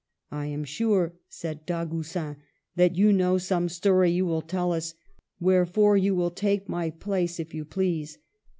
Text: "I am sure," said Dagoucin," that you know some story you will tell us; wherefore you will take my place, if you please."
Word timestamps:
"I 0.31 0.47
am 0.47 0.63
sure," 0.63 1.13
said 1.29 1.67
Dagoucin," 1.67 2.37
that 2.75 2.95
you 2.95 3.13
know 3.13 3.37
some 3.37 3.69
story 3.69 4.09
you 4.09 4.25
will 4.25 4.41
tell 4.41 4.71
us; 4.73 4.95
wherefore 5.39 5.95
you 5.95 6.15
will 6.15 6.31
take 6.31 6.67
my 6.67 6.89
place, 6.89 7.39
if 7.39 7.53
you 7.53 7.63
please." 7.65 8.17